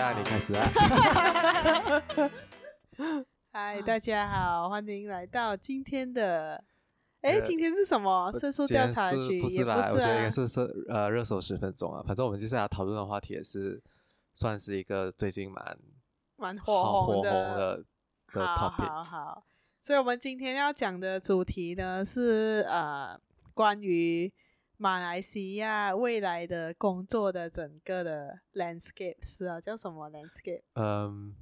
[0.00, 0.64] 啊，你开始啊。
[3.52, 6.64] 嗨，大家好，欢迎来到今天的。
[7.20, 8.32] 哎、欸，今天是什么？
[8.32, 9.42] 色素调查局？
[9.42, 12.02] 不是啦，不是啊、我觉得应该是是呃热搜十分钟啊。
[12.06, 13.78] 反正我们接下来讨论的话题也是
[14.32, 15.78] 算是一个最近蛮
[16.36, 17.84] 蛮火红的火红的
[18.32, 18.88] 的 topic。
[18.88, 19.44] 好好好，
[19.82, 23.20] 所以我们今天要讲的主题呢是呃
[23.52, 24.32] 关于。
[24.82, 30.62] 马来西亚未来的工作的整个的 landscape 是啊，叫什么 landscape？
[30.72, 31.36] 嗯，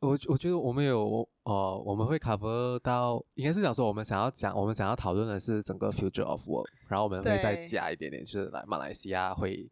[0.00, 9.70] 我我觉得我们有呃，我们会 cover 到，应该是讲说我们想要讲，我们想要讨论的是整个 future of work，然后我们会再加一点点，就是来马来西亚会，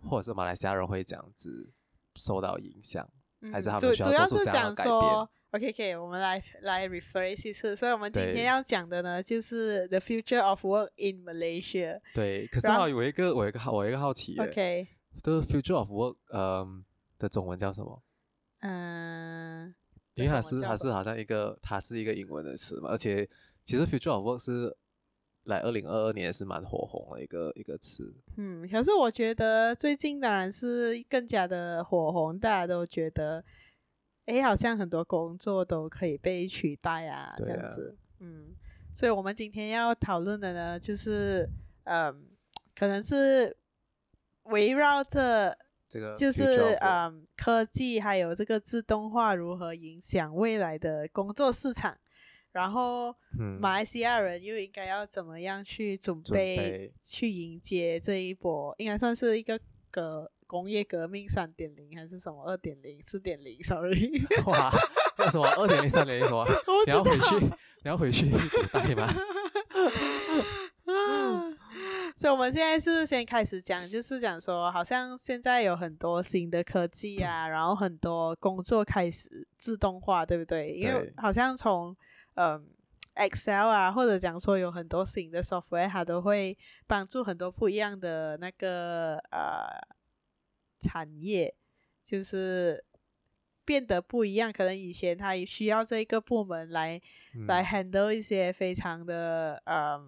[0.00, 1.72] 或者是马来西亚人会这样子
[2.14, 3.04] 受到影响，
[3.40, 7.74] 嗯、还是他们需要做出这样的改变？OK，OK，我们来来 rephrase 一次。
[7.74, 12.00] 所以，我们今天要讲的呢，就是 the future of work in Malaysia。
[12.14, 14.38] 对，可是我，有一个，我有一个好，我有一个好奇。
[14.38, 16.84] OK，the future of work，嗯，
[17.18, 18.00] 的中文叫什么？
[18.60, 19.74] 嗯，
[20.14, 22.90] 因为它是它是好像一个，它是一个英文的词嘛。
[22.90, 23.28] 而且，
[23.64, 24.76] 其实 future of work 是
[25.46, 28.14] 来二零二二年是蛮火红的一个一个词。
[28.36, 33.44] 嗯，可是我觉得最近当然是更加的火红，大家都觉得。
[34.30, 37.96] 哎，好像很多工作都可以被取代啊，这样子。
[38.20, 38.54] 嗯，
[38.94, 41.50] 所以我们今天要讨论的呢，就是
[41.82, 42.28] 嗯，
[42.76, 43.56] 可能是
[44.44, 45.58] 围绕着
[45.88, 51.98] 这个，就是嗯，科技还有这个自动化如何影响未来的工作市场，
[52.52, 53.12] 然后
[53.58, 59.58] 马来西亚人又应该要怎么样去准备，去迎接这一波，应该算是一个
[59.90, 60.30] 个。
[60.50, 64.68] 工业革命三点零还是什么二点零四点零？Sorry， 哇，
[65.16, 66.44] 那什么二点零三点零什么？
[66.86, 68.38] 你要回去，你要回去古
[68.72, 69.06] 代吗？
[72.16, 80.70] 所以我们现在是先开始讲，就是讲说，好像现在有很多新的科技啊，然后很多工作开始自动化，对不对？
[80.70, 81.96] 因为好像从
[82.34, 82.66] 嗯
[83.14, 86.58] Excel 啊，或者讲说有很多新的 software，它都会
[86.88, 89.99] 帮助很多不一样的那个呃。
[90.80, 91.54] 产业
[92.04, 92.84] 就是
[93.64, 97.00] 变得不一样，可能以前他也需要这个部门来、
[97.36, 100.00] 嗯、来 handle 一些非常的呃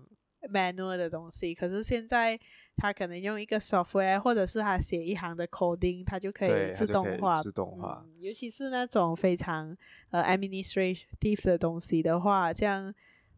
[0.53, 2.37] manual 的东西，可是现在
[2.77, 8.21] 他可能用一个 software，或者是他写一行的 coding，他就可以自动化，自动化、嗯。
[8.21, 9.77] 尤其是那种非常
[10.11, 12.93] 呃 administrative 的东西的话，这样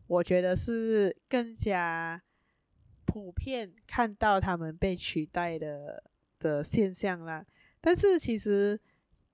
[0.06, 2.22] 我觉得是更加
[3.04, 6.02] 普遍看到他们被取代的。
[6.44, 7.42] 的现象啦，
[7.80, 8.78] 但是其实，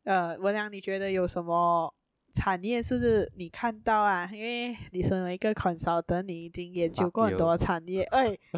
[0.04, 1.93] 呃，文良，你觉得有什么
[2.32, 4.31] 产业是你看到啊？
[4.32, 8.03] 因为你身为一个 consultant，你已经研究过很多产业。
[8.04, 8.28] 哎，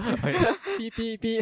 [0.76, 1.40] 哔哔哔，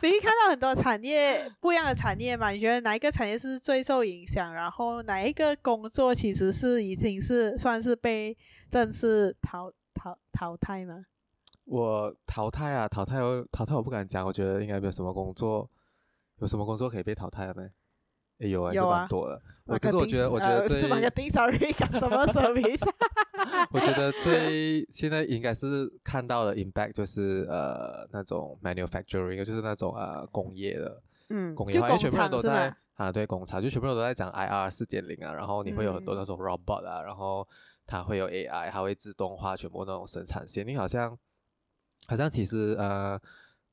[0.00, 2.50] 你一看到很多产业不一样的产业嘛？
[2.50, 4.54] 你觉得哪一个产业是最受影响？
[4.54, 8.36] 然后哪一个工作其实是已经是算是被
[8.70, 11.06] 正式淘淘淘汰吗？
[11.70, 15.70] 我淘汰啊，淘汰我淘汰我不敢讲，我觉得应该没有什么工作，
[16.38, 17.62] 有什么工作可以被淘汰的没？
[18.40, 19.40] 哎有啊，是蛮多的。
[19.66, 22.88] 我可是我觉得， 我觉得最，呃、sorry，什么 service？
[23.70, 37.46] 我觉得最现在应该是看到的 impact 就是呃那种 manufacturing，就是那种呃工业的，嗯，工业化，因为全部人都在啊，对，工厂就全部人都在讲 IR 四点零啊，然后你会有很多那种 robot 啊，嗯、然后
[37.86, 41.16] 它会有 AI，它会自动化全部那种生产线，你好像。
[42.10, 43.16] 好像其实呃，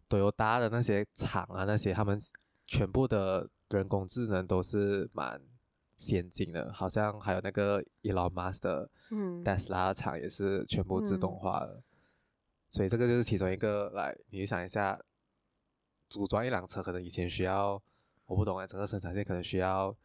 [0.08, 2.20] 都有大的那些厂啊，那些他们
[2.68, 5.42] 全部的人工智能都是蛮
[5.98, 6.72] 先进的。
[6.72, 8.92] 好像还有那个 Elon Musk 的
[9.44, 11.78] Tesla 厂也是全部自动化的。
[11.78, 11.84] 嗯、
[12.70, 13.90] 所以这个就是其中一个。
[13.90, 15.02] 来，你想一下，
[16.08, 17.82] 组装一辆车可能以前需要，
[18.28, 19.98] 我不懂啊，整个生产线可能需要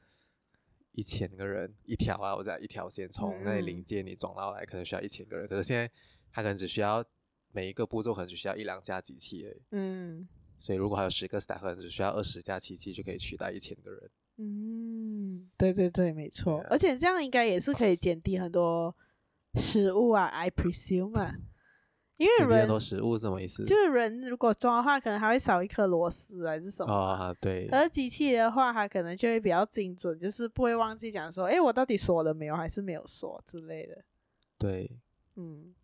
[0.92, 5.46] 一千个人一条啊，我讲一条线从那里零件你装到来，可能需要一千个人。
[5.46, 5.86] 可是现在
[6.30, 7.04] 它可能只需要。
[7.52, 9.62] 每一个步骤可能只需要一两架机器而已。
[9.70, 10.26] 嗯，
[10.58, 14.10] 所以如果还有十个 staff，可能只需要二十架机器就可以取代一千个人。
[14.38, 16.58] 嗯，对对对，没错。
[16.58, 18.96] 啊、而且这样应该也是可以减低很多
[19.54, 21.34] 食物啊，I presume 啊。
[22.18, 23.64] 因为人很多食物什么意思？
[23.64, 26.92] 就是人如果装的话，可能还会少一颗螺丝还是什么？
[26.92, 27.66] 啊，对。
[27.68, 34.04] 而机器的话，它可能就会比较精准，就是不会忘记讲说，哎，我到底锁了没有，还是没有锁之类的。
[34.56, 34.98] 对，
[35.34, 35.74] 嗯。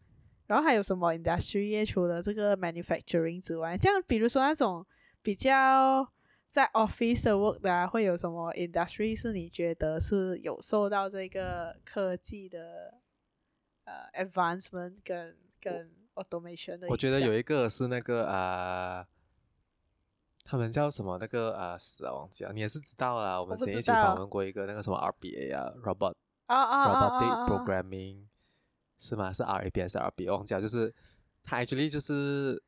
[0.49, 4.85] 然后还有什么 industry 业除了这个 manufacturing 之外，这样比如说那种
[5.23, 6.11] 比较
[6.49, 12.95] 在 office 的 work 的、啊，会有什么 industry 是你觉得是有受到这个科技的
[13.85, 16.89] 呃 advancement 跟跟 automation 的？
[16.89, 19.06] 我觉得有一个是那个呃，
[20.44, 21.77] 他们叫什么那个啊？
[21.77, 23.39] 死啊忘记了，你也是知道啦。
[23.39, 26.15] 我们前一起访问过一个那个什么 RBA 啊，robot，
[26.47, 28.28] 啊啊啊 robotic programming
[28.99, 29.33] 是吗？
[29.33, 30.35] 是 RBA 还是 RBA？
[30.35, 30.95] 忘记了，就是
[31.43, 32.62] 它 actually 就是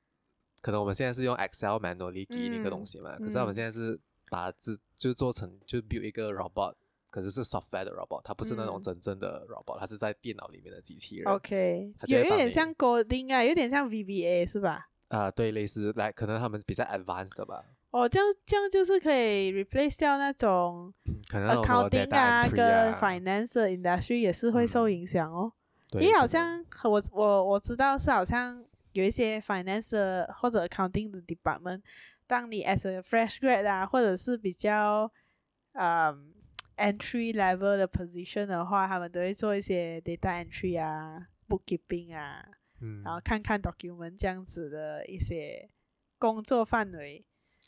[0.61, 3.99] 可能我们现在是用 Excel manually 记那个东西嘛，可是我们现在是
[4.31, 6.75] 把它制就做成就 build 一个 robot。
[7.13, 11.27] 可是是 software 的 robot，它不是那种真正的 robot，、嗯、它是在电脑里面的机器人。
[11.27, 14.91] OK，有有点像 coding 啊，有点像 VBA 是吧？
[15.09, 17.65] 啊、呃，对，类似，来，可能他们比较 advanced 的吧。
[17.91, 20.95] 哦，这样这样就是可以 replace 掉那种
[21.31, 25.53] accounting 啊，跟 finance industry 也是会受影响哦。
[25.53, 25.60] 嗯、
[25.95, 31.81] 因为好像我我我知道是好像有一些 finance 或者 accounting 的 department，
[32.27, 35.11] 当你 as a fresh grad 啊，或者是比较
[35.73, 36.35] 嗯。
[36.81, 42.43] entry level 的 position 的话，他们都会做一些 data entry 啊，bookkeeping 啊，
[42.81, 45.69] 嗯，然后看看 document 这样子的一些
[46.19, 47.23] 工作范围。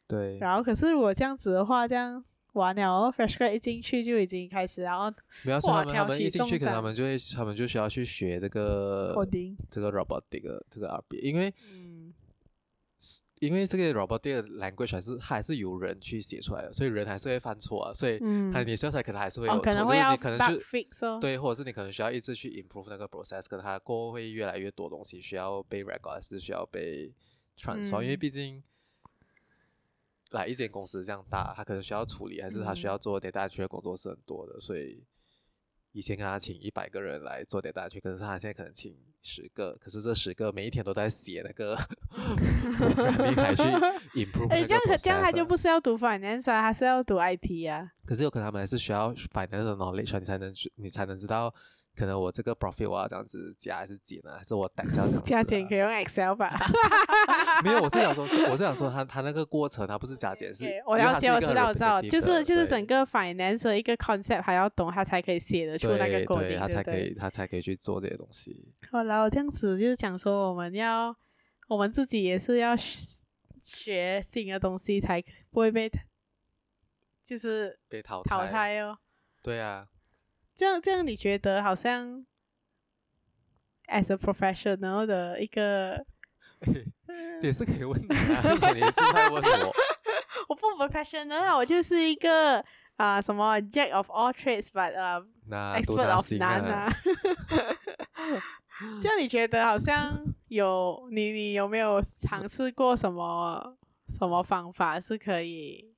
[0.09, 0.39] 对。
[0.39, 5.13] 然后，可是如果这样子的话，这样完了哦，fresh grad 一进去就已经开始，然后
[5.43, 11.53] 没有他们他们一进去，可能他们就会，他们就需要去学这个 coding，这个 robot 这个这个 RB，因为。
[11.73, 12.15] 嗯。
[13.41, 18.17] 因为这个 robotic language 还是还是由人去写出来的，所以人还是会犯错啊，所以
[18.53, 27.13] 他你写出来可能还是会有错，就是你可能是对，或者是你可能需要一直去 improve 那个 process，可能它过后会越来越多东西需要被 record，还是需要被
[27.59, 28.63] transfer，因为毕竟
[30.33, 35.05] 来一间公司这样大，他可能需要处理，还是他需要做 data entry 的工作是很多的，所以。
[35.95, 41.77] 以前跟他请一百个人来做 data entry，可是他现在可能请十个，可是这十个每一天都在写那个，
[43.37, 43.63] 还去
[44.17, 44.49] improve。
[44.49, 47.93] 哎，这样这样他就不是要读 finance，他是要读 IT 啊。
[48.07, 51.55] 可是有可能他们还是需要 finance knowledge，你才能你才能知道。
[51.95, 54.33] 可能我这个 profit 我要这样子加还是减呢？
[54.37, 55.21] 还是我 Excel 这样 子？
[55.27, 56.59] 加减可以用 Excel 吧？
[57.63, 60.65] 没有，我是想说，我是想说他，他他那个过程，他不是加减，是。
[60.87, 68.73] 我了解，我知道，我知道，就是就是整个 finance 的一个 concept 还要懂，他才可以写得出那个 coding，他才可以，他才可以去做这些东西。
[68.91, 71.15] 好了，我这样子就是讲说，我们要
[71.69, 72.75] 我们自己也是要
[73.63, 75.91] 学新的东西，才不会被
[77.23, 78.97] 就是被淘淘汰哦。
[79.43, 79.87] 对啊。
[80.55, 82.25] 这样这样，你觉得好像
[83.89, 86.05] as a professional 的一个，
[87.43, 89.73] 也是可以问的啊，你也是在问我。
[90.49, 92.59] 我不 professional 啊，我就是一个
[92.97, 95.21] 啊、呃、什么 jack of all trades，but 呃、
[95.51, 96.93] uh, expert of none 啊。
[99.01, 103.77] 这样你觉得好像有你你有没有尝试过什么
[104.09, 105.92] 什么方法是可以？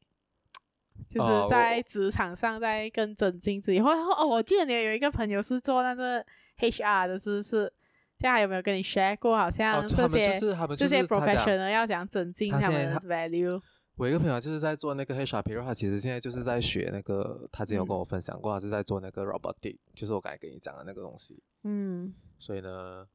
[1.15, 3.81] 就是在职场上，在更增进自己。
[3.81, 6.25] 或哦，我记得你有一个朋友是做那个
[6.59, 7.73] HR 的，是不是？
[8.19, 9.37] 现在还有没有跟你 share 过？
[9.37, 10.41] 好像这些
[10.77, 13.61] 这些 professional 要怎样增进他们的 value？
[13.97, 21.43] 我一个朋友就是在做那个 HR，比如他其实现在就是在学那个，他之前有跟我分享过，他是在做那个 robotic，就是我刚才跟你讲的那个东西。
[21.63, 22.13] 嗯。
[22.39, 23.07] 所以呢，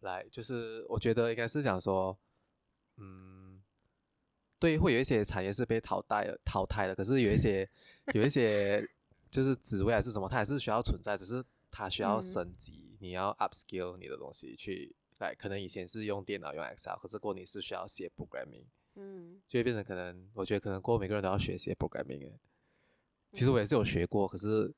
[0.00, 2.16] 来就是我觉得应该是讲说，
[2.98, 3.35] 嗯。
[4.58, 6.94] 对，会有一些产业是被淘汰了，淘汰了。
[6.94, 7.68] 可是有一些，
[8.14, 8.86] 有一些
[9.30, 12.94] 就是职位还是什么，它还是需要存在，只是它需要升级。
[12.94, 22.32] 嗯、你要 upskill 你的东西去，来，可能以前是用电脑用 Excel，可是过你是需要写 programming，嗯，就会变成可能，我觉得可能过每个人都要学写 programming。
[23.32, 24.72] 其实我也是有学过，可是，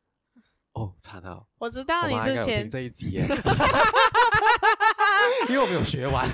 [0.73, 3.23] 哦，惨了，我知道你之前听这一集耶，
[5.49, 6.28] 因为我没有学完。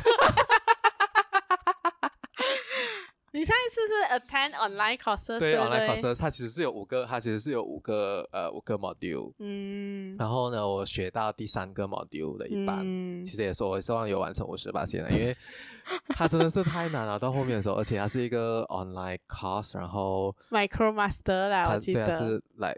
[3.35, 9.33] 你上一次是 attend online courses 对，对，online courses 它其实是有五个，它其实是有五个呃五个 module。
[9.41, 10.17] 嗯。
[10.17, 15.37] 然后呢，我学到第三个 module 的一半，嗯、其实也说我希望有完成五十八线了，因为
[16.15, 17.19] 它真的是太难了。
[17.19, 22.07] 到后面的时候，而且它是一个 online course，然后 micromaster 啦，我记得。
[22.07, 22.73] 对，是来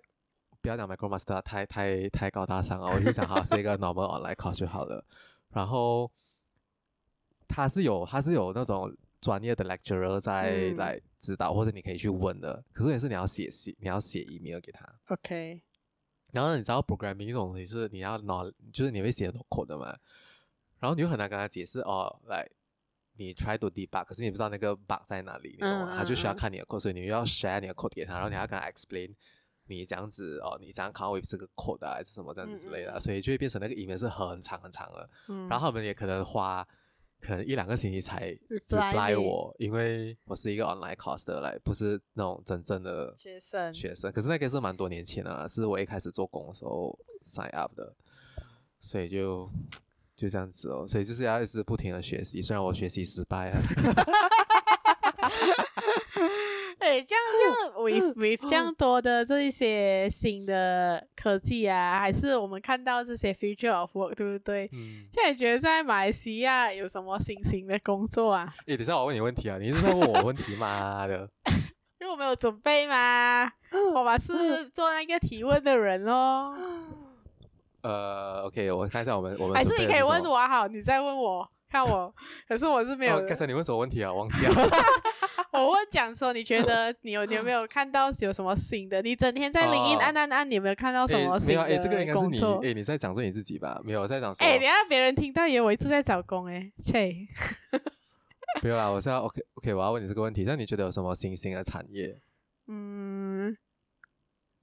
[0.62, 2.86] 不要讲 micromaster，太太太高大上了。
[2.86, 5.04] 我就想哈，是一个 normal online course 就好了。
[5.50, 6.10] 然后
[7.46, 8.90] 它是有，它是有那种。
[9.26, 12.64] 专业的 lecturer 在来指导，嗯、或者你可以去问的。
[12.72, 14.86] 可是也是你要写信，你要写 email 给他。
[15.08, 15.60] OK。
[16.30, 19.86] 然后你知道 programming 这种东西是你要 know，就是你会写很多 code 的嘛。
[20.78, 22.48] 然后你就很难跟他解释哦，来，
[23.16, 25.88] 你 try to debug，可是你不知道那个 bug 在哪里，你懂吗？
[25.90, 29.12] 嗯、他就需要看你的 code，所以你又要 share 你的 code 给他，然后你要跟他 explain
[29.66, 35.10] 你这样子哦，你这样 come up with 这个 code 啊，还是什么这样子之类的，嗯、所以就会变成那个 email 是很长很长的。
[35.26, 36.66] 嗯、然后我们也可能花。
[37.26, 38.32] 可能一两个星期才
[38.68, 43.74] reply 我，因为我是一个 online course 的，来不是那种真正的学生。
[43.74, 47.92] 学生，可是那个是蛮多年前了，是我一开始做工的时候 sign up 的，
[48.80, 49.50] 所以就
[50.14, 53.60] 就这样子哦，所以就是要一直不停的学习，虽然我学习失败了。
[56.96, 64.66] 哎，这样这样，with with 这样多的这一些新的科技啊，还是我们看到这些 future of work，对不对？
[64.72, 65.04] 嗯。
[65.12, 68.54] 现在你觉得在马来西亚有什么新型的工作啊？
[68.66, 71.04] 哎，等下我问你问题啊，你是在问我问题吗？
[71.08, 71.28] 的，
[72.00, 73.44] 因为我没有准备嘛，
[73.94, 76.54] 我嘛是做那个提问的人哦。
[77.82, 82.14] 呃，OK，我看一下我们我们还是你可以问我好，你再问我看我，
[82.48, 83.20] 可是我是没有。
[83.26, 84.10] 刚才你问什么问题啊？
[84.10, 84.54] 忘记了。
[85.52, 89.00] 我问讲说，你觉得你有你有没有看到有什么新的？
[89.02, 91.74] 你整天在领英按按按，你有没有看到什么新的工作？
[91.74, 93.80] 哎，这个应该是你哎，你在讲说你自己吧？
[93.84, 94.44] 没有在讲说。
[94.44, 97.14] 哎，等下别人听到以为我一直在找工哎，切。
[98.62, 102.20] 没有啦，我是要 OK OK，我要问你这个问题，那你觉得有什么新兴的产业？
[102.68, 103.56] 嗯。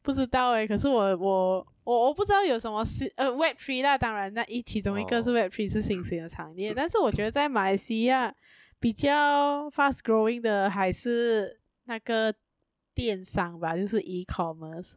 [0.01, 8.35] 不知道哎、欸，可是我我我我不知道有什么新呃 Web Three 那当然那一其中一个是 Web Three 是新兴的产业，但是我觉得在马来西亚
[8.83, 12.35] 比较 fast growing 的还是那个
[12.93, 14.95] 电商吧，就是 e-commerce，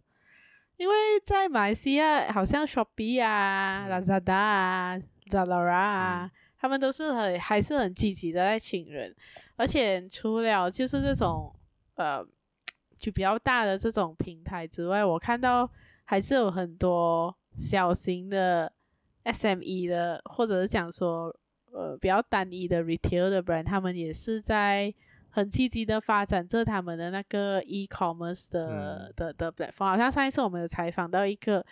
[0.76, 4.98] 因为在马来西亚好像 Shopee 啊、Lazada 啊、
[5.30, 9.14] Zalora 啊，他们都是很还是很积极的在请人，
[9.54, 11.54] 而且除了就是这种
[11.94, 12.26] 呃。
[12.96, 15.70] 就比较大的这种平台之外，我看到
[16.04, 18.72] 还是有很多小型的
[19.24, 21.30] SME 的，或者是讲说
[21.76, 24.92] 呃比较单一的 retail 的 brand，他们也是在
[25.30, 29.90] 很积极的发展着他们的那个 e-commerce 的、嗯、的的 platform。
[29.90, 31.64] 好像上一次我们有采访到一个，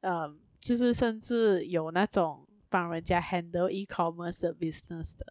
[0.00, 5.26] 呃，就是甚至有那种帮人家 handle e-commerce 的 business 的。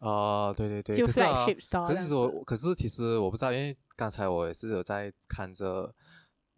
[0.00, 1.86] 哦，对对对，就 flagship store。
[1.86, 3.76] 可是我，可是其实我不知道，因为。
[3.96, 5.94] 刚才我也是有在看着，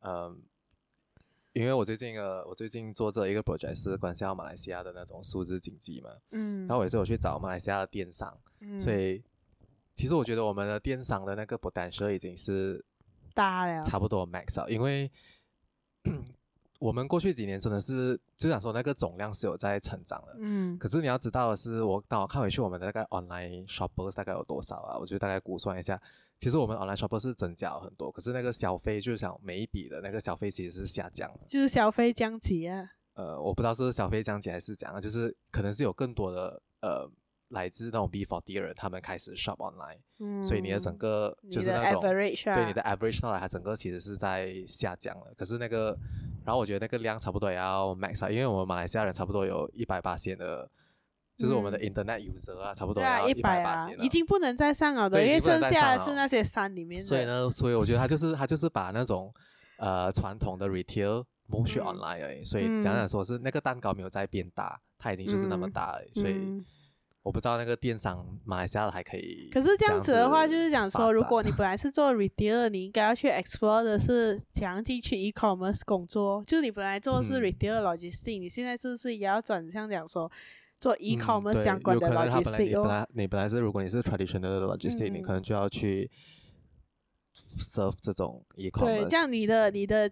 [0.01, 0.41] 嗯，
[1.61, 9.23] 因为我最近呃，我最近做这一个 project 是关系到马来西亚的那种数字经济嘛，嗯，然后我也是有去找马来西亚的电商，嗯，所以
[9.95, 12.85] 其实我觉得我们的电商的那个 potential 已经是
[13.35, 15.11] 大了，差不多 max 了，因为。
[16.79, 24.99] 我们过去几年真的是就想说那个总量是有在成长的，嗯，可是你要知道的是，我当我看回去我们的那个 online shoppers 大概有多少啊？
[24.99, 25.99] 我就大概估算一下，
[26.39, 32.91] 其实我们 online shoppers 是增加了很多，可是那个消费就是想每一笔的那个消费其实是下降的，就是消费降级啊。
[33.15, 37.11] 呃，我不知道是消费降级还是怎样，就是可能是有更多的呃。
[37.51, 45.33] 来自那种 B40 的人，他们开始 shop online，嗯，所以你的整个就是那种对你的 average 上来，它整个其实是在下降了。
[45.37, 45.97] 可是那个，
[46.45, 50.69] 然后我觉得那个量差不多也要 max 啊，因为我们马来西亚人差不多有一百八千的，
[51.37, 57.01] 就是我们的 internet user 啊，差不多要一百八千，已经不能再上了的，因为剩下的是那些山里面。
[57.01, 59.33] 所以呢，所以我觉得他就是他就是把那种
[59.79, 62.43] 呃传统的 retail move 去 online 而已。
[62.45, 66.63] 所以讲讲说是那个蛋糕没有在变大，它已经就是那么大了，所以。
[67.27, 69.51] 我不知道那个电商马来西亚的还可以。
[69.53, 76.45] 可是这样子的话，就是讲说，如果你本来是做 retail，你应该要去 explore 的是怎样进去 e-commerce 工作。
[76.47, 80.31] 就是你本来做的是 retail logistics，、嗯、你现在是不是也要转向讲说
[80.79, 86.11] 做 e-commerce 相关的 logistics？、嗯、本来你本来是如果你是 traditional 的 logistics，、嗯、你可能就要去
[87.59, 88.85] serve 这种 e-commerce。
[88.85, 90.11] 对，这样你的你的。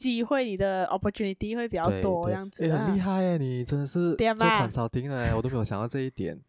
[0.00, 2.64] 机会，你的 opportunity 会比较多，这样子。
[2.64, 6.40] 哎，很厉害哎，你真的是做 consulting 哎， 我都没有想到这一点，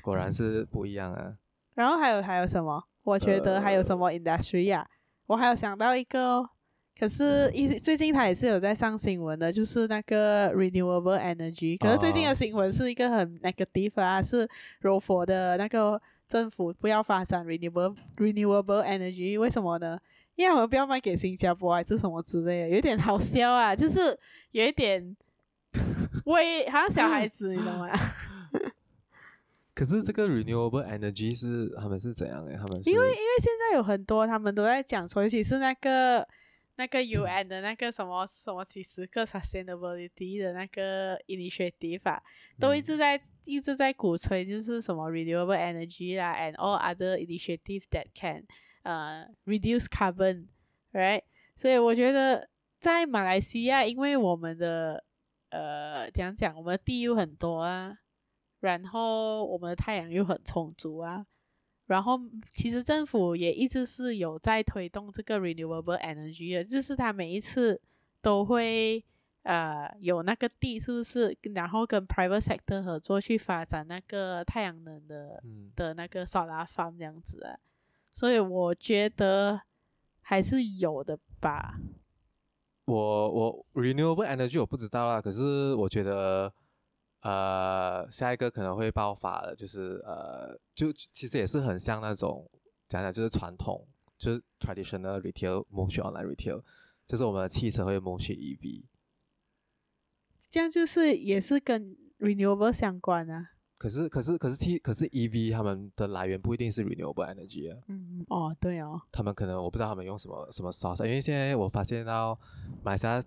[0.00, 1.36] 果然是不一样啊。
[1.74, 2.82] 然后还有还有什么？
[3.02, 4.88] 我觉得还有什么 industry 呀、啊？
[5.26, 6.48] 我还有想到一个，
[6.98, 11.76] 可是一最近他也是有在上新闻的，就是那个 renewable energy。
[11.76, 14.48] 可是最近的新闻是一个很 negative 啊，是
[14.80, 19.98] 柔佛的那个政府不要发展 renewable renewable energy，为什么呢？
[20.36, 24.18] 因为我们不要卖给新加坡还是什么之类的，有点好笑啊， 就是
[24.50, 25.16] 有一点，
[26.26, 27.88] 喂，好像小孩子，你懂吗？
[29.74, 32.54] 可是这个 renewable energy 是他们是怎样的？
[32.56, 36.26] 他们是因为因为现在有很多他们都在讲说，尤其是那个
[36.76, 42.22] 那个 UN 的那个什么什么几十个 sustainability 的那个 initiative 啊，
[42.60, 48.44] 都一直在、嗯、一直在鼓吹，就是什么 renewable energy 啦，and all other initiative that can
[48.82, 51.22] 呃、uh，reduce carbon，right？
[51.56, 55.02] 所以我觉得在马来西亚，因为我们的
[55.48, 57.96] 呃，讲讲我们的地又很多啊，
[58.60, 61.26] 然后我们的太阳又很充足啊，
[61.86, 67.80] 然后其实政府也一直是有在推动这个 renewable energy 的，就是它每一次
[68.20, 69.04] 都会
[69.42, 71.36] 呃有那个地，是不是？
[71.54, 77.56] 然后跟 private sector 合作去发展那个太阳能的、嗯、的那个 solar farm 这样子啊。
[78.10, 79.60] 所以我觉得
[80.22, 81.78] 还是有的吧。
[82.86, 86.52] 我我 renewable energy 我不知道啦，可是我觉得，
[87.26, 92.48] 呃，下一个可能会爆发的，就是呃，就其实也是很像那种
[92.88, 93.84] 讲讲，就是传统，
[94.16, 96.62] 就是 traditional retail move to online retail，
[97.04, 98.84] 就是我们的汽车会 move 去 EV，
[100.50, 103.50] 这样就是也是跟 renewable 相关啊。
[103.78, 107.78] 可是可是可是 T 可是 EV 他们的来源不一定是 renewable energy 啊。
[107.88, 109.02] 嗯哦对哦。
[109.12, 112.38] 他们可能我不知道他们用什么什么 source，因为现在我发现到
[112.82, 113.22] 马来西亚，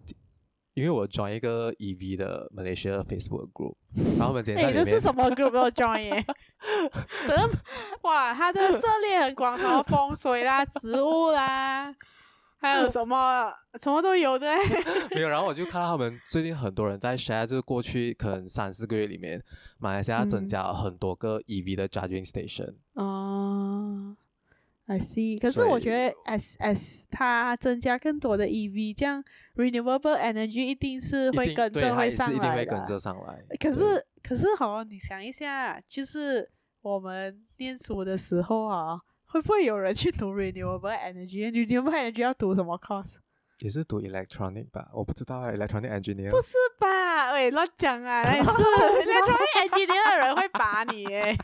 [0.80, 3.76] 因为我 join 一个 EV 的 Malaysia Facebook group，
[4.18, 4.86] 然后我们今天在里面。
[4.86, 6.24] 这是什么 group 要 join？
[8.04, 11.94] 哇，它的涉猎很广，什么 风水啦、植物啦。
[12.62, 13.50] 还有什么
[13.82, 14.54] 什么都有的，
[15.16, 15.30] 没有。
[15.30, 19.42] 然后我就看到他们最近很多人在 share，就是过去可能三四个月里面，
[19.78, 22.76] 马来西亚增加了很多个 EV 的 charging station。
[22.96, 24.14] 哦、
[24.90, 25.40] uh,，I see。
[25.40, 29.24] 可是我觉得，as as 它增加更多的 EV，这样
[29.56, 32.38] renewable energy 一定是会跟着会上来的。
[32.38, 33.42] 一定会跟着上来。
[33.60, 36.50] 可是可是好，你想一下，就是
[36.82, 39.00] 我们念书的时候啊。
[39.32, 43.18] 会不会有人去读 renewable energy？renewable energy 要读什么 course？
[43.60, 44.90] 也是读 electronic 吧？
[44.94, 46.32] 我不知道，electronic engineer。
[46.32, 47.34] 不是吧？
[47.34, 48.24] 喂，乱讲啊！
[48.24, 51.36] 那是 electronic engineer 的人会把你 诶。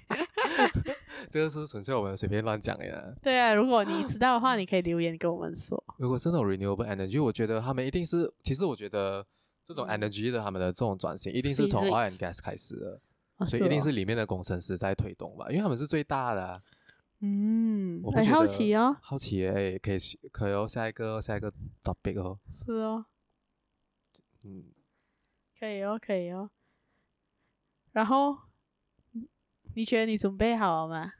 [1.29, 3.13] 这个是纯粹我们随便乱讲呀。
[3.21, 5.81] 对啊，如果你知道的话，你可以留言跟我们说。
[5.97, 9.25] 如果是那种 renewable energy，我觉得他们一定是，其实我觉得
[9.65, 13.01] 这种 energy 的他们的这种转型，一定是从 oil and gas 开始的，
[13.37, 16.61] 哦、所以一定是里面的工程师在推动吧，因为他们是最大的、啊。
[17.27, 19.97] 嗯，很好奇哦，好奇哎，可以
[20.31, 21.51] 可以哦，下一个下一个
[21.83, 23.05] topic 哦，是哦，
[24.45, 24.65] 嗯，
[25.59, 26.51] 可以哦，可以哦，
[27.93, 28.37] 然后
[29.73, 31.13] 你觉得你准备好了吗？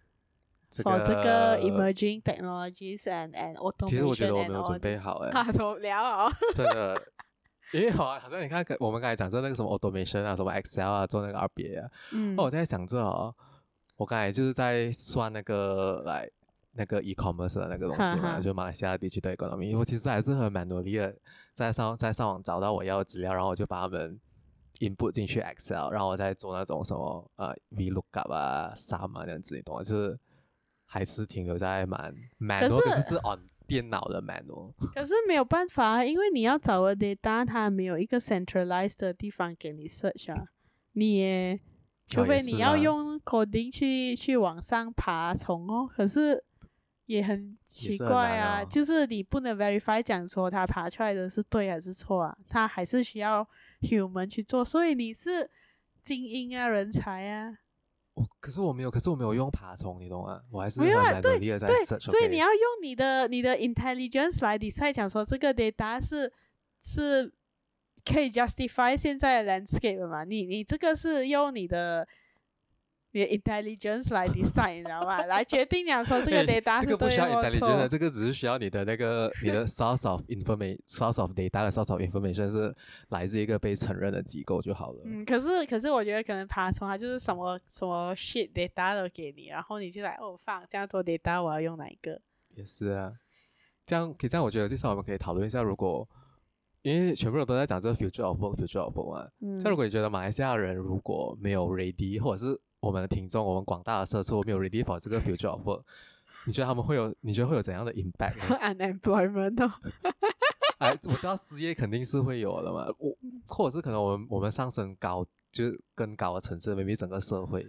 [0.70, 6.32] 这个 For 这个 emerging technologies and and automation，其实我觉得我没有准备好哎， 啊，怎么聊哦？
[6.54, 6.96] 真的，
[7.74, 13.34] 因为好好像你看，我们刚才讲这那个什么 automation 啊，什么 Excel 啊，做那个 RBA 啊，嗯，我在想这哦。
[13.98, 16.30] 我刚才就是在算那个来
[16.74, 19.78] 那个 e-commerce 的那个东西嘛，就马来西亚地区的 economy。
[19.78, 21.16] 我其实还是很蛮努力的，
[21.54, 24.20] 在上在上网找到我要的资料，然后我就把它们
[24.80, 29.84] input 进去 Excel，然后我再做那种什么呃 VLOOKUP 啊、SUM 啊那样子，你懂吗？
[29.84, 30.20] 就是
[30.86, 34.74] 还是停留在蛮 manual，可是，可是是 on 电脑的 manual。
[34.94, 40.50] 可是没有办法，因为你要找个 data，它没有一个 centralized 的地方给你 search 啊，
[40.92, 41.62] 你也。
[42.08, 46.44] 除非你要用 coding 去去往上爬虫哦，可是
[47.08, 53.48] 也很奇怪啊，是就是你不能 verify 讲说它爬出来的是对还是错啊，它还是需要
[53.82, 55.50] human 去做，所以你是
[56.02, 57.58] 精英啊，人才啊。
[58.14, 60.42] 我可是我没有，可是我没有用爬虫，你懂吗？
[60.52, 66.32] 我还是没有啊，对对，所以你要用你的你的 intelligence 来 decide 讲说这个 data 是
[66.82, 67.34] 是。
[68.06, 70.24] 可以 justify 现在的 landscape 嘛？
[70.24, 72.08] 你你这个是用你的
[73.12, 75.26] 你的 intelligence 来 decide，你知道吗？
[75.26, 76.98] 来决定讲说这个 data 是对或错。
[76.98, 82.76] 这个不需要 intelligence，这个只是需要你的那个你的 source of information，source of data 的 source of information 是
[83.10, 85.02] 来自一个被承认的机构就好了。
[85.06, 92.22] 嗯，可是可是我觉得可能爬虫它就是什么什么 shit data 都给你，然后你就来哦放这样多 data，我要用哪一个？
[92.54, 93.14] 也是啊，
[93.86, 96.08] 这样可以这样，我觉得至少我们可以讨论一下，如果。
[96.86, 99.28] 因为全部人都在讲这个 future of work，future of work 嘛。
[99.40, 99.58] 嗯。
[99.64, 105.82] 那如果你觉得马来西亚人如果没有 ready，或者是我们的听众，我们广大的社畜没有 ready for 这个 future of work，
[106.46, 107.12] 你觉得他们会有？
[107.22, 109.74] 你觉得会有怎样的 impact？Unemployment 哦。
[110.78, 112.86] 哎，我知道失业肯定是会有的嘛。
[113.00, 113.18] 我
[113.48, 117.66] 或者是可能我们我们上升高，就是更高的层次，maybe 整个社会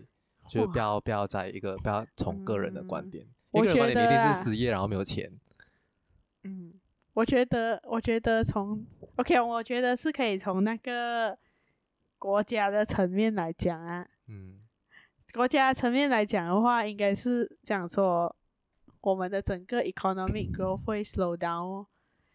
[0.50, 5.33] 就不要不要在一个不要从个人的观点，一个人观点一定是失业然后没有钱。
[6.44, 6.74] 嗯。
[7.14, 8.85] 我觉得，我觉得从
[9.16, 11.38] OK，我觉得是可以从那个
[12.18, 14.07] 国家的层面来讲啊。
[14.29, 14.61] 嗯，
[15.33, 18.37] 国家层面来讲的话，应该是讲说
[19.00, 21.87] 我们的整个 economic growth 会 slow down 哦，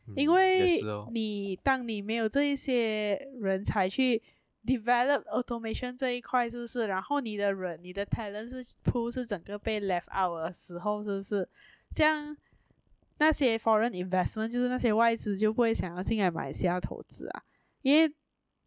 [0.08, 4.20] 嗯，因为你当你没有这一些人才去
[4.66, 6.88] develop automation 这一块，是不是？
[6.88, 11.48] 然后你的人，你的 talent 是 pool 是整个被 left out 的时候，是不是？
[11.94, 12.36] 这样。
[13.22, 17.44] 那些 foreign investment 就是那些外资就不会想要进来马来西亚投资啊，
[17.84, 18.12] 因为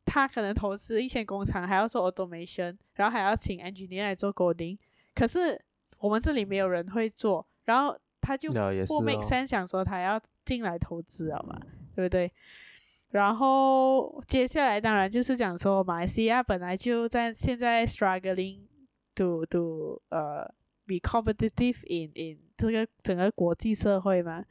[0.04, 4.78] 他可能投资一些工厂，还要做 automation，然后还要请 engineer 来做 coding，
[5.12, 5.60] 可是
[5.98, 8.52] 我们这里没有人会做，然后他就
[8.86, 11.58] 不 make sense 想说他要进来投资，好吗？
[11.96, 12.30] 对不对？
[13.10, 18.60] 然后接下来当然就是讲说马来西亚本来就在现在 struggling
[19.16, 20.50] to to 呃、uh,
[20.86, 24.44] be competitive in in 这个整个国际社会嘛，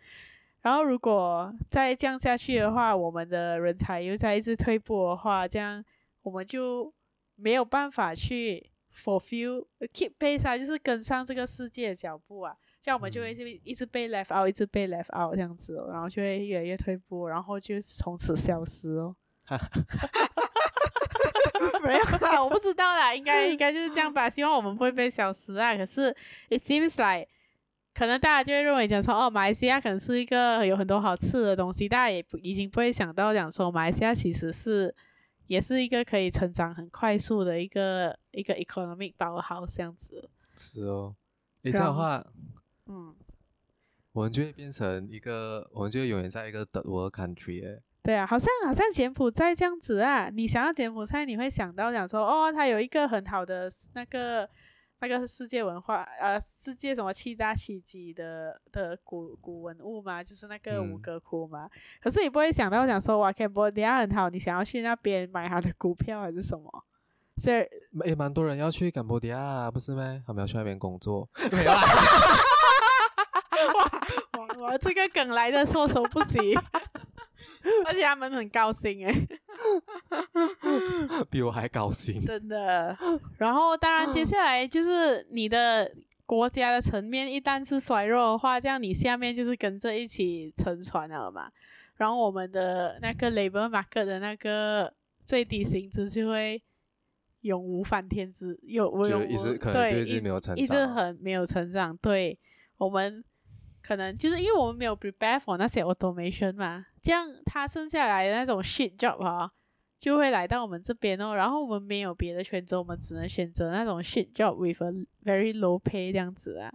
[0.62, 5.84] 然后如果再降下去的话，我们的人才又在一直退步的话，这样
[6.22, 6.93] 我们就
[7.36, 13.32] 没有办法去 fulfill keep pace 啊，就是跟上这个世界的脚步啊，这样我们就会
[13.63, 19.15] 一直被 left out，一直被 left out 这样子哦，然后就会越来越退步，然后就从此消失哦。
[21.84, 24.30] 没有啦，我不知道啦， 应该应该就是这样吧。
[24.30, 25.76] 希望我们不会被消失啊。
[25.76, 26.15] 可是
[26.50, 27.28] it seems like
[27.93, 34.93] 可能大家就会认为讲说，哦，马来西亚可能是一个有很多好吃的东西，大家也不已经不会想到讲说，马来西亚其实是
[35.48, 40.30] 也是一个可以成长很快速的一个一个 economic powerhouse 这样子。
[40.56, 41.15] 是哦，
[41.62, 42.26] 你这样的话，
[42.88, 43.15] 嗯，
[44.13, 47.82] 我们就会变成一个，我们就会永远在一个 third world country 诶。
[48.03, 54.47] 对啊，好像好像柬埔寨这样子啊，你想要柬埔寨，你会想到讲说，哦，它有一个很好的那个
[54.99, 61.63] 那个世界文化，呃，世界什么七大奇迹的的古古文物嘛，就是那个吴哥窟嘛。
[61.63, 66.69] 嗯、可是你不会想到讲说，哇，柬埔寨很好，你想要去那边买它的股票还是什么？
[67.37, 67.65] 所以
[68.05, 70.21] 也蛮多人要去柬埔寨啊，不是吗？
[70.27, 71.21] 他们要去那边工作。
[73.73, 73.83] 哇
[74.37, 74.77] 哇哇！
[74.77, 76.53] 这个梗来的措手不及。
[77.88, 79.13] 而且他们很高兴哎，
[81.32, 82.97] 比我还高兴，真的。
[83.38, 85.89] 然后当然接下来就是你的
[86.26, 91.49] 国家的层面一旦是衰弱的话，这样你下面就是跟着一起沉船了嘛。
[91.95, 94.93] 然后我们的那个 labor market 的那个
[95.26, 96.62] 最低薪资就会
[97.41, 101.95] 永无翻天之有我永一直可能就一直没有成长，一直很没有成长。
[101.97, 102.38] 对
[102.78, 103.23] 我们。
[103.86, 109.51] 可能就是因为我们没有 prepare for 那些 automation 嘛，这样他剩下来的那种 shit job 啊，
[109.99, 111.35] 就会来到我们这边哦。
[111.35, 114.91] 然后我们没有别的选择，我们只能选择那种 shit job with a
[115.23, 116.73] very low pay 这样子啊。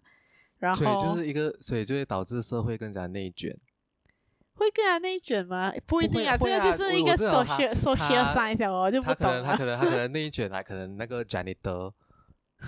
[0.58, 3.58] 然后，所以就是一个，所以就会导致社会更加内卷。
[4.54, 5.72] 会更加内卷吗？
[5.86, 9.42] 不一定啊，这个就是一个 social social science 哦，就不懂了。
[9.44, 11.92] 他可能他可能他可能内卷，啊可能那个 janitor，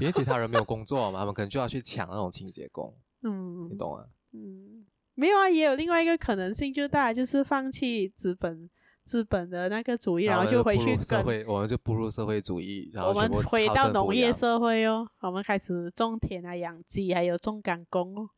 [0.00, 2.96] 因为其他人没有工作嘛，他们可能就要去抢那种清洁工。
[3.26, 4.06] 嗯，你懂啊？
[4.32, 4.79] 嗯，
[5.20, 8.70] 没有啊，也有另外一个可能性，就是大家就是放弃资本
[9.04, 18.30] 资本的那个主义，然后就回去社会，我们就步入社会主义，然后我们回到农业社会哦，我们开始种田啊、养鸡，还有种干工哦。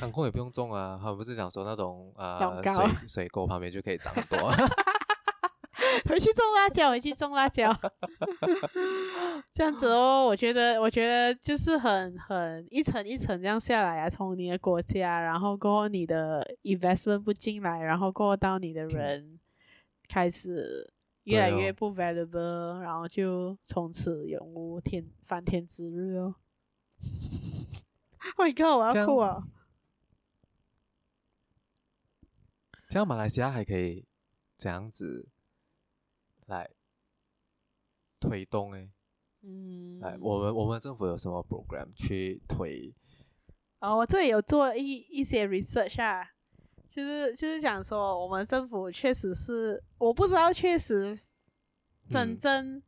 [0.00, 4.50] 干工也不用种啊，他们不是讲说那种呃水 水沟旁边就可以长很多。
[6.08, 7.72] 回去种辣椒，回去种辣椒，
[9.52, 10.24] 这样子哦。
[10.26, 14.08] 我觉得，我觉得就是很很一层一层这样下来啊。
[14.08, 19.38] 从你的国家，然后过后你的 investment 不进来，然后过后到你的人
[20.08, 20.92] 开始
[21.24, 26.36] 越来越不 valuable，哦，然后就从此永无天翻天之日哦。
[28.38, 29.44] 我靠，我要哭啊！
[32.88, 34.06] 这样马来西亚还可以
[34.56, 35.28] 这样子。
[36.46, 36.70] 来
[38.20, 38.90] 推动诶，
[39.42, 42.94] 嗯，来，我们我们政府有什么 program 去推？
[43.80, 46.24] 哦，我这里有做一一些 research 啊，
[46.88, 51.18] 就是就是讲说，我们政府确实是，我不知道确实
[52.08, 52.82] 真正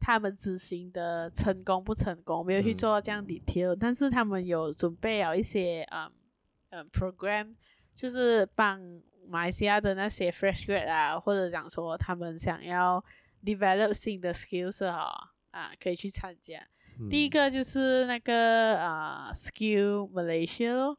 [0.00, 6.10] 他们执行的成功不成功，嗯、没有去做这样 detail，、嗯、但是他们有准备了一些嗯
[6.70, 7.54] 嗯 program，
[7.94, 9.02] 就是帮。
[9.28, 13.02] 马来西亚的那些 fresh grad 啊，或者讲说他们想要
[13.44, 15.10] develop 新的 skills 啊，
[15.50, 16.58] 啊，可以去参加。
[17.00, 20.94] 嗯、第一个就是那个啊、呃、Skill Malaysia，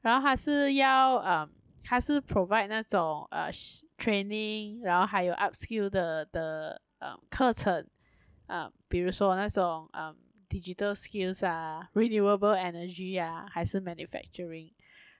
[0.00, 1.48] 然后它是要啊，
[1.84, 3.50] 它、呃、是 provide 那种呃
[3.98, 7.86] training，然后还有 upskill 的的呃课程，
[8.46, 10.16] 啊、呃，比如说那种嗯、呃、
[10.48, 14.72] digital skills 啊，renewable energy 啊，还是 manufacturing。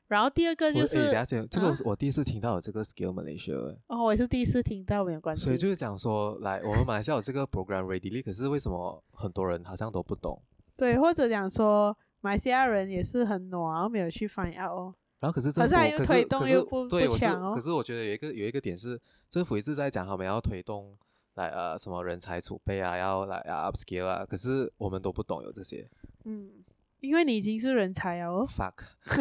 [0.06, 1.10] 然后第二个就是，
[1.50, 3.76] 这个我第一次听到有这个 Skill Malaysia。
[3.86, 5.44] 哦，我也是第一次听到，没有关系。
[5.44, 10.40] 所以就是讲说，来我们马来西亚有这个 program ready，可是为什么很多人好像都不懂？
[10.76, 14.94] 对，或者讲说，马来西亚人也是很暖，没有去 find out 哦。
[15.20, 17.52] 然后可是政府，可是又推动又不对，不强哦。
[17.54, 20.94] 可是我觉得有一个有一个点是，政府一直在讲他们要推动
[21.36, 25.88] 来呃什么人才储备啊，要来啊 upskill 啊，可是我们都不懂有这些。
[26.24, 26.62] 嗯。
[27.04, 28.46] 因为你已经是人才哦。
[28.46, 28.74] Fuck。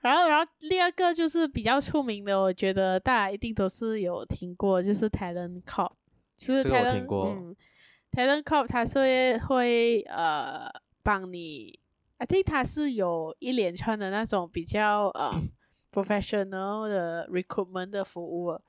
[0.00, 5.92] 然后，然后第二个就是比较出名的，我觉得大家一定都是有听过，就是 Talent Corp，
[6.36, 7.56] 就是 Talent，嗯
[8.12, 10.68] ，Talent Corp，它是会，会呃
[11.02, 11.80] 帮你
[12.18, 15.32] ，I think 它是有一连串的那种比较呃
[15.90, 18.60] professional 的 recruitment 的服务。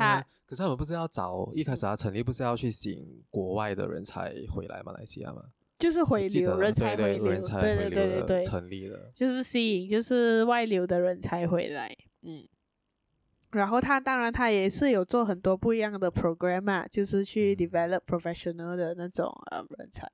[0.00, 5.42] 他可是他们不是要找一开始他成立不是要去吸引国外的人才回来马来西亚吗？
[5.78, 11.96] 就是回流人才回流，人才回流，对对对对，成立了，就是吸引就是外流的人才回来。
[12.22, 12.46] 嗯，
[13.52, 20.10] 然后他当然他也是有做很多不一样的 program 嘛，就是去 develop professional 的那种呃人才。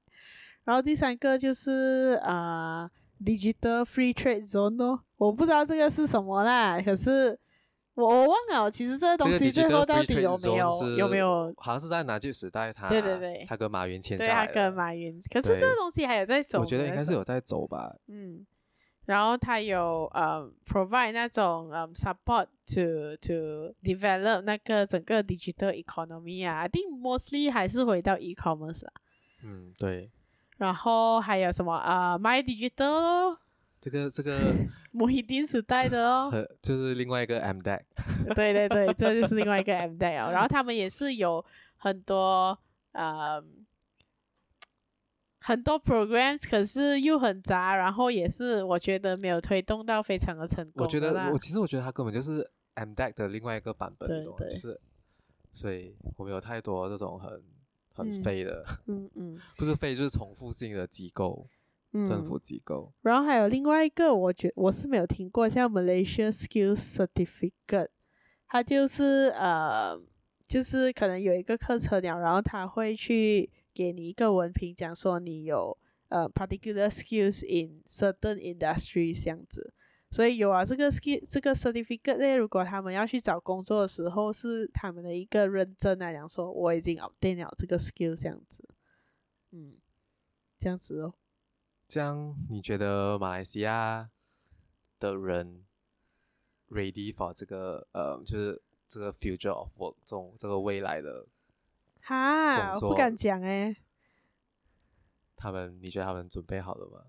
[0.64, 2.90] 然后第三个就是啊、呃、
[3.25, 7.38] digital free trade zone 哦，我不知道这个是什么啦，可是。
[7.96, 11.52] 我我忘了，其实这个东西最后到底有没有有没有？
[11.56, 16.61] 好像是在纳吉时代他，他对对对，他跟马云签下对，他跟马云，可是这个东西还有在走。
[16.61, 17.96] 我觉得应该是有在走吧。
[18.09, 18.46] 嗯，
[19.06, 28.92] 然后他有呃 provide 那种呃 support to to develop 那个整个 digital economy 啊，I think mostly 还是回到 e-commerce 啊。
[29.42, 30.11] 嗯，对。
[30.59, 33.38] 然后还有什么啊、uh,，my digital。
[33.87, 34.37] 这个这个，
[34.90, 36.29] 摩一定时代的哦，
[36.61, 37.81] 就是另外一个 MDEC，
[38.35, 40.33] 对对对，这就是另外一个 MDEC 哦。
[40.33, 41.44] 然后他们也是有
[41.77, 42.59] 很多
[42.90, 43.40] 呃
[45.40, 50.85] 很多 programs，可是又很杂，然后也是我觉得没有推动到非常的成功。
[50.85, 52.44] 我觉得我其实我觉得它根本就是
[52.75, 54.81] MDEC 的另外一个版本，对对，就是
[55.53, 57.40] 所以我们有太多这种很
[57.94, 61.46] 很废的，嗯嗯， 不是废就是重复性的机构。
[62.05, 67.88] 政府机构、嗯，然后还有另外一个，我觉我是没有听过，像 Malaysia Skills Certificate，
[68.46, 69.99] 它就是呃，
[70.46, 75.77] 就是可能有一个课程了，然后他会去给你一个文凭，讲说你有
[76.09, 79.72] 呃 particular skills in certain industries 这样子，
[80.11, 88.62] 所以有啊，这个 skill 这个 certificate 呢，如果他们要去找工作的时候，是他们的一个认证来讲说我已经 obtain 了这个 skill 这样子，
[89.53, 89.77] 嗯，
[90.59, 91.14] 这样子哦。
[91.88, 94.11] 这样，你觉得马来西亚
[94.99, 95.64] 的人
[96.70, 101.27] ready for 这个呃，就是这个 future of work 这种这个未来的
[102.01, 103.77] 哈，我不敢讲哎。
[105.37, 107.07] 他们，你觉得他们准备好了吗？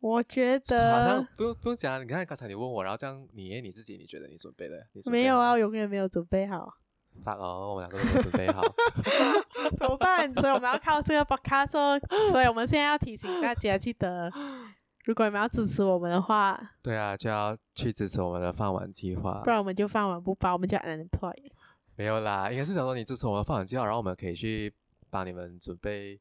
[0.00, 1.92] 我觉得好像不用不用讲。
[1.92, 4.86] 啊你看刚才你问我，然后这样你你自己，你觉得你准备了？
[5.10, 6.74] 没有啊，我永远没有准备好。
[7.22, 8.62] 发哦，我们两个都没准备好，
[9.78, 10.32] 怎么办？
[10.34, 11.98] 所以我们要靠这个 podcast 说，
[12.30, 14.30] 所以我们现在要提醒大家，记得
[15.04, 21.50] 如果你们要支持我们的话， 对啊，就要去支持我们的饭碗计划，不然我们就饭碗不保，我们就 unemployed。
[21.96, 24.72] 没有啦，应该是想说你支持我们的饭碗计划，然后我们可以去
[25.10, 26.18] 帮你们准备，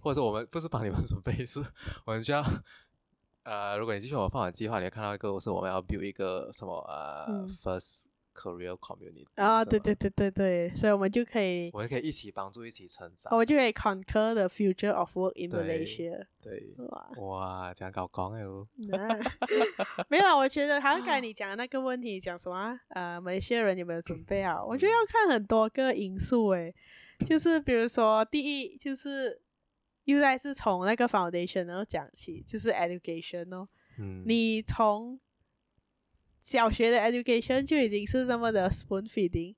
[0.00, 1.64] 或者是我们不是帮你们准备， 是
[2.04, 2.44] 我们需要
[3.44, 8.04] 呃，如果你继续我们饭碗计划，你会看到一个是我们要 build 一个什么呃、嗯、first。
[8.34, 16.26] Career community 啊、哦，对对对对对，所以我们就可以，我们可以一起帮助，一起成长，我们就可以 conquer the future of work in Malaysia。
[16.42, 18.66] 对，哇哇，这样搞讲哟。
[20.10, 22.78] 没有，我觉得刚才 你讲的那个问题，讲什么？
[22.88, 24.66] 呃，马来西亚人有没有准备好？
[24.66, 26.74] 我觉得要看很多个因素，诶，
[27.26, 29.40] 就是比如说，第一就是
[30.04, 33.68] 又再是从那个 foundation 然后讲起，就是 education 哦，
[33.98, 35.20] 嗯，你从。
[36.44, 39.56] 小学的 education 就已经是那么的 spoon feeding，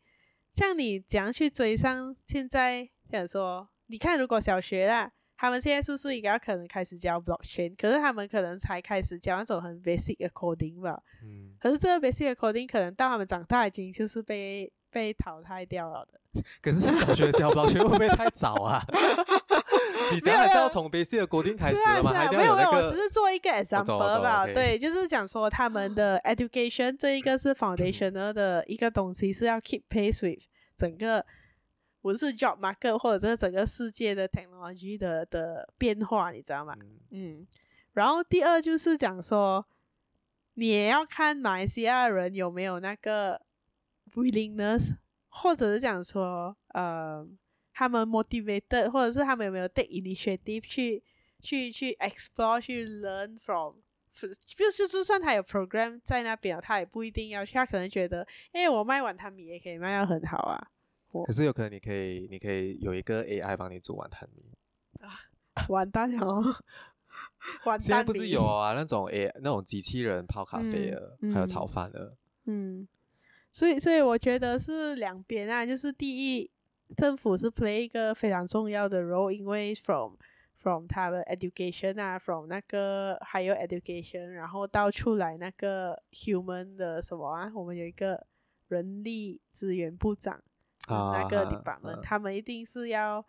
[0.54, 2.88] 像你怎样去追上现在？
[3.10, 7.74] 想说，你看，如果小学啦，他们现在是不是应该可能开始教 blockchain？
[7.76, 11.02] 可是他们可能才开始教那种很 basic 的 coding 吧。
[11.22, 11.54] 嗯。
[11.60, 16.42] 可是这个 basic 的 coding 可能到他们长大已经就是被被淘汰掉了的。
[16.62, 18.80] 可是小学教 blockchain 会不会太早啊？
[20.12, 22.12] 你这样还是要从 basic 的 coding 开始的吗？
[22.30, 24.46] 没有没有，我只是做一个 example 吧。
[24.46, 30.44] 对，就是讲说他们的 education 这一个是 foundational 的一个东西，是要 keep pace with
[30.76, 31.24] 整个，
[32.00, 36.74] 不是 job market 或者是整个世界的 technology 的的变化，你知道吗？
[37.10, 37.46] 嗯。
[37.92, 39.66] 然后第二就是讲说，
[40.54, 43.40] 你也要看马来西亚人有没有那个
[44.14, 44.96] willingness，
[45.28, 47.26] 或者是讲说，呃。
[47.78, 51.02] 他们 motivated，或者是他们有没有 take initiative 去
[51.40, 53.76] 去去 explore 去 learn from，
[54.46, 57.52] 就是就算他有 program 在那边，他也不一定要去。
[57.52, 60.68] 他可能觉得，哎，我卖碗汤米也可以卖得很好啊。
[61.26, 64.56] 可是有可能你可以，你可以有一个 AI 帮你煮碗汤米
[65.00, 65.20] 啊，
[65.68, 66.24] 完蛋了，
[67.66, 67.80] 完蛋。
[67.80, 72.16] 现在不是有啊，那种 A 那种机器人泡咖啡的，嗯、还有炒饭的。
[72.46, 72.88] 嗯，
[73.52, 76.50] 所以所以我觉得是两边啊，就是第一。
[76.96, 80.14] 政府是 play 一个非常重要的 role，因为 from
[80.58, 88.26] from 他的 education 啊，from 那个 higher education，然后到出来那个 human 的什么啊，我们有一个
[88.68, 90.40] 人力资源部长，
[90.88, 93.24] 就是那个 department，、啊、他们一定是要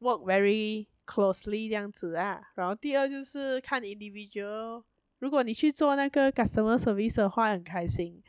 [0.00, 2.40] work very closely 这样子啊。
[2.54, 4.82] 然后第二就是看 individual，
[5.18, 8.22] 如果你去做那个 customer service 的话，很开心，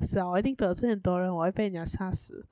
[0.00, 2.46] 是啊，我一定得罪很多人，我会被人家杀死。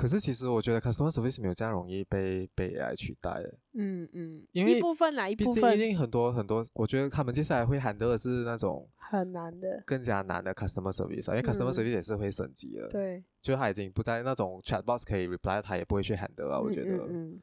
[0.00, 3.54] 可是其实我觉得 customer service 没有这样容易被被 AI 取代的。
[3.74, 5.72] 嗯嗯，因为一部分哪一部分？
[5.72, 12.88] 毕竟很多很多，我觉得他们接下来会 handle 的是那种很难的、更加难的 customer service，因为 customer service 也是会升级的。
[12.88, 16.58] 对，就他已经不在那种 chatbox 可以 reply，他也不会去 handle 啊。
[16.58, 16.96] 我觉得。
[17.06, 17.42] 嗯，嗯。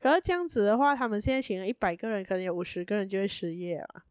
[0.00, 4.02] 可是这样子的话，他们现在请了一百个人，可能有五十个人就会失业啊。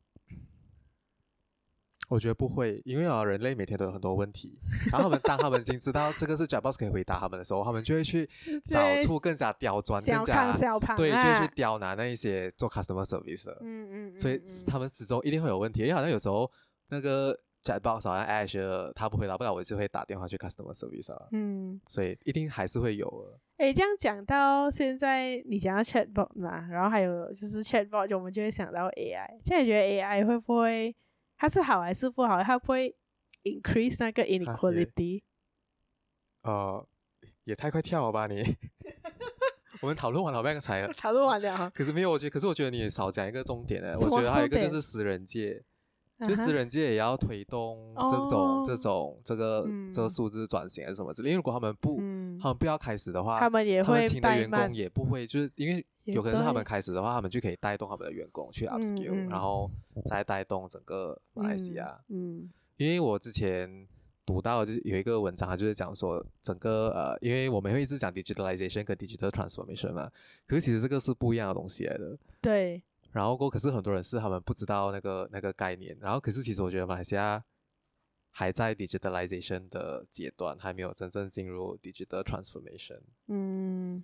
[2.10, 4.58] 我觉得不会，因为啊，人类每天都有很多问题。
[4.92, 8.28] 然后他们当他们已经 知道这个是 Chatbox 可以回答他们的时候，他们就会去
[8.70, 10.54] 找出更加刁钻、更加
[10.96, 13.58] 对，就会去刁难那一些做 customer service 的。
[13.62, 14.20] 嗯嗯，嗯。
[14.20, 16.50] 所以他们始终一定会有问题，因为好像有时候
[16.90, 21.28] 那个 Chatbox 好像 Ash 他不回答不了，我就会打电话去 customer service 啊。
[21.34, 21.82] 嗯。
[21.90, 23.38] 所以一定还是会有的。
[23.58, 29.28] 诶，这样讲到现在，你讲到 Chatbot 嘛，然后还有就是 Chatbot，就我们就会想到 AI。
[29.44, 30.96] 现在觉得 AI 会不会？
[31.38, 32.42] 它是好还是不好？
[32.44, 32.96] 它不会
[33.44, 35.22] increase 那个 inequality？
[36.44, 36.88] 呃，
[37.44, 38.44] 也太快跳了吧你！
[39.82, 41.70] 我们讨论完了半个才讨论完了。
[41.70, 43.96] 可是没有，我觉得，可是我觉得你也少讲一个重点呢。
[44.00, 45.64] 我觉得还有一个就是食人界，
[46.26, 48.66] 就私人界也要推动这种、uh.
[48.66, 51.30] 这种这个、嗯、这个数字转型还是什么之类。
[51.30, 55.86] 因为如果他们不、嗯，他们不要开始的话，他们也会请的员工也不会，就是因为。
[56.08, 59.70] 有可能是他们开始的话，他们就可以带动他们的员工去 upskill，然后
[60.06, 62.00] 再带动整个马来西亚。
[62.08, 63.86] 嗯，嗯，因为我之前
[64.26, 70.10] 读到就是有一个文章，它就是讲说整个呃，因为我们会一直讲 digitalization 跟 digital transformation 嘛，
[70.48, 72.18] 可是其实这个是不一样的东西来的。
[72.40, 72.82] 对。
[73.18, 75.98] 然后过，可是很多人是他们不知道那个那个概念。
[76.00, 77.44] 然后，可是其实我觉得马来西亚
[78.30, 83.02] 还在 digitalization 的阶段，还没有真正进入 digital transformation。
[83.26, 84.04] 嗯。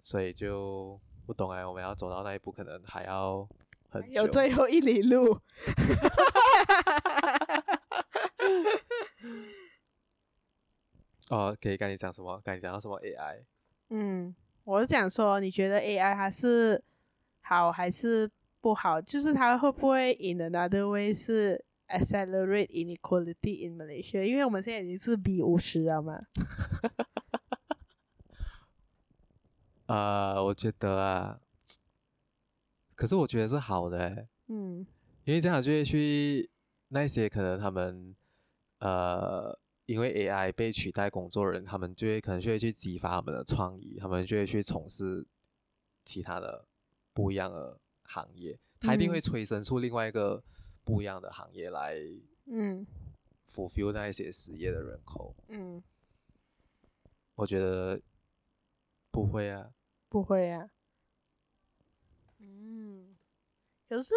[0.00, 3.48] 所以就不懂哎，我们要走到那一步，可能还要
[3.88, 4.22] 很久。
[4.22, 5.38] 有最后一里路。
[11.30, 12.40] 哦，可以跟你讲什么？
[12.44, 13.44] 跟你讲到什么 AI？
[13.90, 16.82] 嗯，我是讲说，你觉得 AI 它是
[17.42, 19.00] 好还是不好？
[19.00, 24.22] 就是它会不会 in another way 是 accelerate inequality in Malaysia？
[24.22, 26.22] 因为我们现在已经是 B 五十了嘛。
[29.86, 31.40] 呃，我觉得啊，
[32.94, 34.86] 可是我觉得是好的，欸，嗯，
[35.24, 36.48] 因为这样就会去
[36.88, 38.14] 那些可能他们
[38.78, 45.26] 呃，因为 AI 被取代工作人，他们就会可能就会去激发他们的创意，他们就会去从事
[46.04, 46.66] 其他的
[47.12, 50.42] 不一样的行业，它一定会催生出另外一个
[50.84, 51.96] 不一样的行业来，
[52.46, 52.86] 嗯
[53.48, 55.82] ，fulfill 那一些失业的人口，嗯，
[57.34, 58.00] 我觉得
[59.10, 59.72] 不会啊。
[60.08, 60.68] 不会啊，
[62.38, 63.16] 嗯，
[63.88, 64.14] 可是，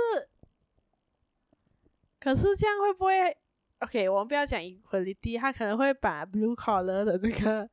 [2.20, 3.38] 可是这样会不会
[3.80, 7.70] ？OK，我们不要讲 equality，他可能会把 blue collar 的这个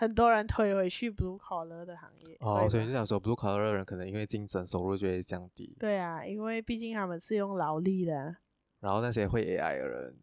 [0.00, 2.34] 很多人推回去 blue collar 的行业。
[2.40, 5.76] 哦，所以就想说 blue collar 的人可能因为竞争收入就会降低。
[5.78, 8.34] 对啊，因为毕竟他们是用劳力的。
[8.78, 10.18] 然后那些会 AI 的人，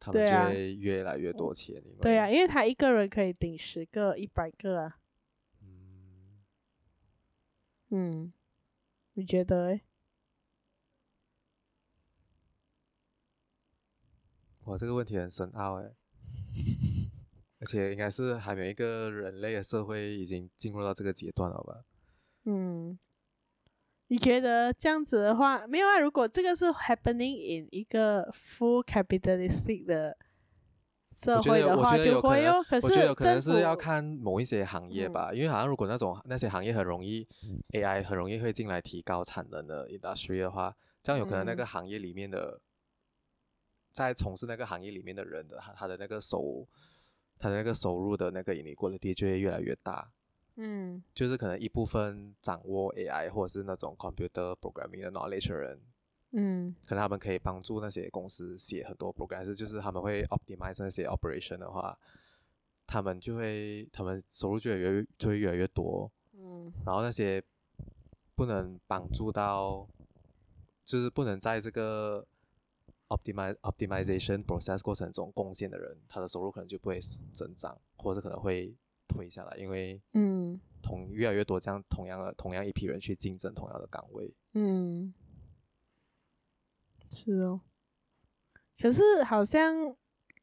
[0.00, 1.80] 他们就会越来越多钱。
[2.00, 4.98] 对啊，因为他一个人可以顶十个、一百个啊。
[5.60, 6.42] 嗯，
[7.90, 8.32] 嗯
[9.12, 9.68] 你觉得？
[9.68, 9.82] 哎，
[14.64, 15.92] 哇，这个问题很深奥哎，
[17.62, 21.84] 而且应该是还没有一个人类的社会已经进入到这个阶段了吧？
[22.44, 22.98] 嗯，
[24.08, 25.98] 你觉得这样子的话，没有啊？
[25.98, 30.18] 如果这个是 happening in 一个 full capitalistic 的。
[31.14, 42.60] 社会的话就会有，可是我觉得有可能是要看某一些行业吧，嗯、因为好像如果那种那些行业很容易、嗯、AI 很容易会进来提高产能的 industry 的话，这样有可能那个行业里面的、嗯、
[43.92, 46.66] 在从事那个行业里面的人的他他的那个收
[47.42, 50.08] 他的那个收入的那个盈利过的就会越来越大。
[50.54, 55.80] 嗯，就是可能一部分掌握 AI 或者是那种 computer programming 的 knowledge 的人。
[56.30, 61.98] 嗯，可能他们可以帮助那些公司写很多 program，是就是他们会 optimize 那些 operation 的话，
[62.86, 66.08] 他们就会他们收入就会越就会越来越多。
[66.34, 67.42] 嗯，然后那些
[68.36, 69.88] 不能帮助到，
[70.84, 72.24] 就是不能在这个
[73.16, 77.00] optimize optimization process 过程中贡献的人，他的收入可能就不会
[77.32, 78.74] 增长，或者可能会
[79.06, 84.34] 退下来，因为嗯，同越来越多这样同样的同样一批人去竞争同样的岗位。
[84.54, 85.12] 嗯。
[87.14, 87.60] 是哦，
[88.80, 89.94] 可是好像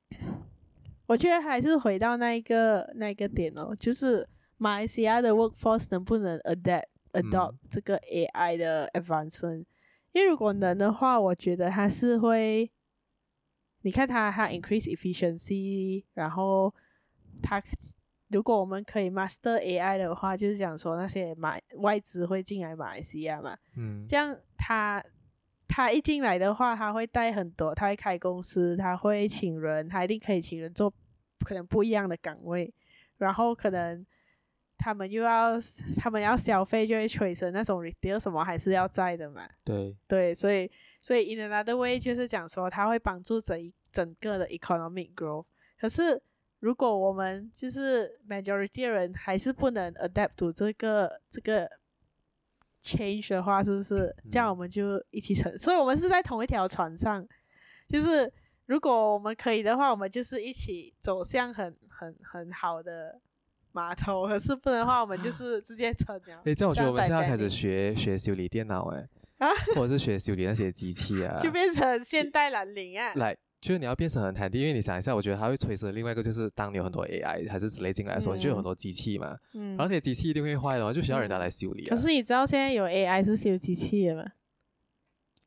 [1.07, 9.65] 我觉得还是回到那一个那一个点哦，就是马来西亚的 workforce 能不能 adapt adopt 这个 AI 的 advancement？
[10.11, 12.71] 因为如果能的话，我觉得它是会，
[13.81, 16.73] 你看它它 increase efficiency，然后
[17.41, 17.61] 他
[18.29, 25.03] 如果我们可以 master AI 的话，就是讲说那些买外资会进来马来西亚嘛，嗯，这样他
[25.67, 30.93] 他一进来的话，他会带很多，他会开公司，他会请人，他一定可以请人做
[31.45, 32.73] 可能不一样的岗位，
[33.17, 34.05] 然后可能
[34.79, 35.59] 他们又要
[35.97, 45.45] 他们要消费，就会催生那种 retail 什么还是要在的嘛，对对，所以所以 in another way 就是讲说它会帮助整一整个的 economic growth，
[45.77, 46.23] 可是。
[46.61, 51.65] 如果我们就是 majority 的人还是不能 adapt to 这个这个
[52.83, 54.13] change 的话，是不是？
[54.29, 55.57] 这样我们就一起沉。
[55.57, 57.25] 所以，我们是在同一条船上。
[57.87, 58.29] 就是
[58.65, 63.21] 如果我们可以的话，我们就是一起走向很很很好的
[63.71, 64.27] 码头。
[64.27, 66.41] 可是不能的话，我们就是直接沉了。
[66.45, 69.07] 诶，这样我觉得我们现在开始学学修理电脑，诶，
[69.39, 73.13] 啊，或者是学修理那些机器啊，就变成现代蓝领啊。
[73.15, 73.35] 来。
[73.61, 81.93] 就是你要变成很 handy，因为你想一下，我觉得它会催生另外一个，就是当你有很多 AI 还是之类进来的时候，嗯、你就有很多机器嘛，嗯、然后那些机器一定会坏的话，就需要人家来修理、啊。
[81.93, 84.23] 可是你知道现在有 AI 是修机器的吗？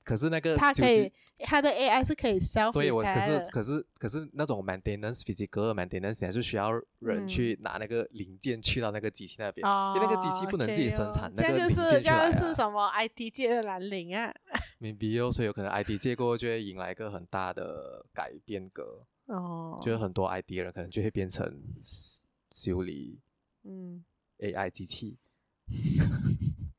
[0.05, 11.91] 可是那个它可以，它的 AI 是可以 self 对，我可是可是可是那种 maintenance physical maintenance 还是需要人去拿那个零件去到那个机器那边，嗯、因为那个机器不能自己生产那个零件出来、啊。
[11.91, 14.33] 这就是这就是什么 IT 界的蓝领啊？
[14.81, 21.63] Maybe 哦，所以有可能 IT 界过后就会迎来一个很大的改变革哦，就是很多 IT 的人可能就会变成
[22.51, 23.21] 修理
[23.65, 24.05] 嗯
[24.39, 25.19] AI 机器。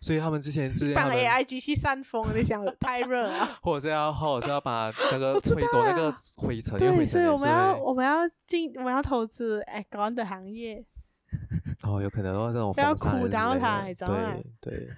[0.00, 3.48] 所以他们之前之前放 AI 机器扇风，你想太热了？
[3.62, 10.84] 或者是要，或者是要把那个 吹走那个灰尘，对，所以我们要我们要进我们要投资 Aircon 的行业。
[11.84, 14.34] 哦，有可能的话，这种不要苦到他，你知道吗？
[14.60, 14.88] 对对。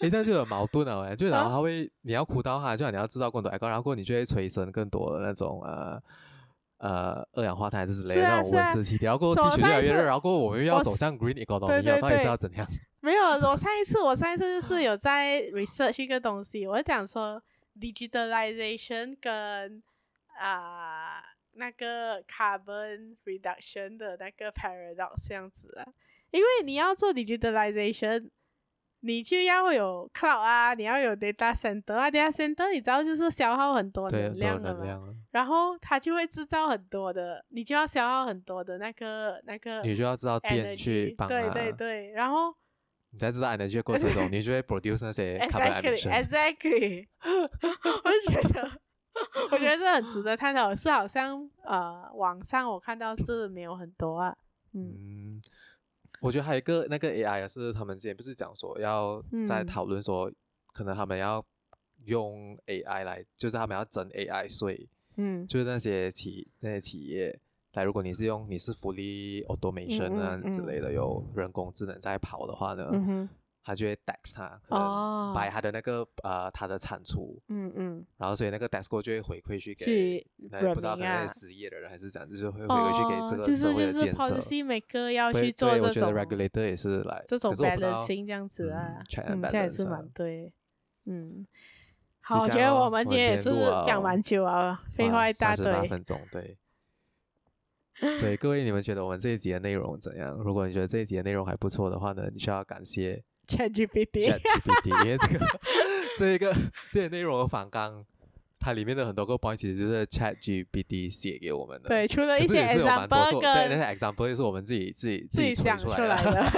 [0.00, 6.00] 哎，这样就有矛盾了，哎，就然后他会，你要哭到他，就你要制造更多 Aircon，然后你就会催生更多的那种呃
[6.78, 12.66] 呃二氧化碳之类的那种温室气体，然后过地球越来越热，然后过我们又要走向 Green Economy，到底是要怎样？
[13.00, 17.40] 没有，我上一次我上一次就是有在 research 一个东西，我讲说
[17.78, 19.80] digitalization 跟
[20.36, 21.22] 啊、呃、
[21.52, 25.86] 那个 carbon reduction 的那个 paradox 这样子啊，
[26.32, 28.30] 因为你要做 digitalization，
[29.00, 42.52] 你就要有 cloud 啊，你要有 data center 啊，data center 你知道就是消耗很多能量的嘛，然后它就会制造很多的，你就要消耗很多的那个那个，你就要知道电去帮对对对，然后。
[43.10, 46.10] 你在知道 energy 的过程中， 你就会 produce 那些 carbon emission。
[46.12, 47.06] Exactly，
[48.04, 48.70] 我就觉得，
[49.50, 50.74] 我觉得这很值得探讨。
[50.74, 54.36] 是好像呃，网上我看到是没有很多啊。
[54.74, 54.92] 嗯，
[55.38, 55.42] 嗯
[56.20, 60.30] 我觉得还有一个那个 AI 是他们之前不是讲说要在讨论说，
[60.72, 61.44] 可能他们要
[62.04, 64.88] 用 AI 来，就是他们要整 AI 税。
[65.16, 67.40] 嗯，就是那些企那些企业。
[67.78, 73.28] 来，如果你是用你是 fully automation 啊之类的，有人工智能在跑的话呢，嗯
[73.64, 84.22] 他就会 tax 它，可能把他的那个呃他的产出，嗯嗯，然后所以那个 tax 过就会回馈去给，那不知道可能是失业的人还是怎样，就是会回馈去给这个社会的建设。
[84.22, 90.50] policy maker 要去做这种，我觉得 regulator 也是来这种 balancing 这样子啊，嗯，这也是蛮对，
[91.04, 91.46] 嗯，
[92.22, 93.50] 好，我觉得我们今天也是
[93.84, 96.56] 讲蛮久啊，废话一大堆，三十八分钟，对。
[98.18, 100.36] 所以各位，你们觉得我们这一集的内容怎样？
[100.44, 104.30] 如果你觉得这一集的内容还不错的话呢，你需要感谢 ChatGPT。
[104.30, 105.46] ChatGPT，因为这个
[106.18, 106.54] 这一个
[106.92, 108.04] 这些内容的反纲，
[108.60, 111.88] 它里面的很多个 point 其实就是 ChatGPT 写给我们的。
[111.88, 116.50] 对，除了一些 example，对，那些 example 也是我们自己自己自己想出来的。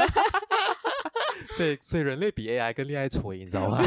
[1.56, 3.82] 所以，所以人类比 AI 更厉害锤，你知道吗？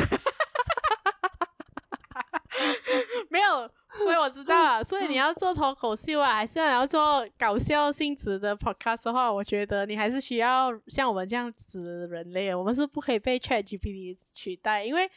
[3.30, 3.70] 没有。
[4.02, 15.10] 所以我知道了，所以你要做脱口秀啊，还是要做搞笑性质的 podcast 的话，我觉得你还是需要像我们这样子的人类，我们是不可以被 ChatGPT 取代，因为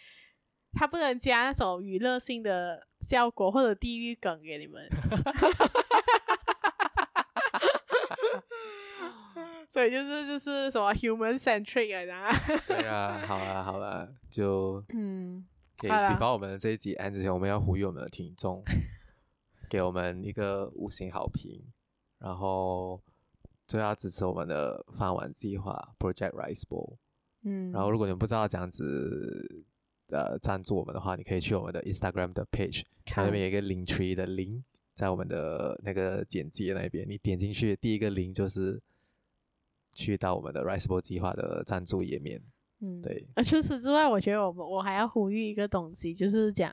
[0.75, 4.87] 它不能加那种娱乐性的效果或者地域梗给你们。
[9.69, 12.31] 所以就是就是什么 human centric 啊？
[12.67, 15.45] 对啊，好啊好啊，就嗯。
[15.77, 18.63] 给，比方我们的这一集安之前，我们要呼吁我们的听众，
[19.69, 21.63] 给我们一个五星好评，
[22.19, 23.03] 然后
[23.67, 26.97] 就要支持我们的饭碗计划 Project Rice Bowl。
[27.43, 29.65] 嗯，然后如果你们不知道这样子
[30.09, 34.63] 呃赞助我们的话，你可以去我们的 Instagram 的 page，它那边有一个 link tree 的 link，
[34.95, 38.83] 在我们的那个简介那边，你点进去第一个 link 就是
[39.93, 42.43] 去到我们的 Rice Bowl 计划的赞助页面。
[42.81, 43.27] 嗯，对。
[43.35, 46.73] 呃，除此之外，我觉得我们我还要呼吁一个东西，就是讲，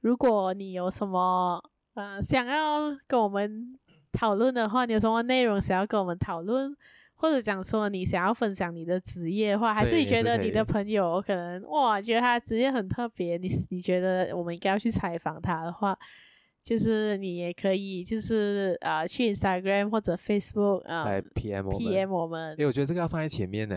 [0.00, 1.62] 如果你有什么
[1.94, 3.78] 呃想要跟我们
[4.12, 6.74] 讨论的话，你有什么内容想要跟我们讨论，
[7.14, 15.96] 或者讲说你想要分享你的职业的话，还是你觉得你的朋友可能哇，觉得他职业很特别，你你觉得我们应该要去采访他的话，
[16.62, 22.50] 就是你也可以，就是啊、呃，去 Instagram 或者 Facebook 啊、呃、来 PM 我们，PM 我们。
[22.58, 23.76] 因为我觉得这个要放在前面呢。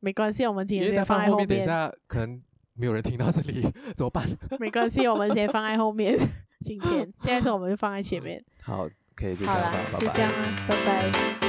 [0.00, 1.46] 没关系，我们今天先放在后面。
[1.48, 2.40] 等一下可能
[2.74, 3.62] 没有人听到这里，
[3.96, 4.24] 怎么办？
[4.60, 6.18] 没关系，我们先放在后面。
[6.64, 8.44] 今天 现在是我们就放在前面。
[8.62, 9.98] 好，可以就这样，好啦，拜拜。
[9.98, 11.47] 就这样啊，拜拜。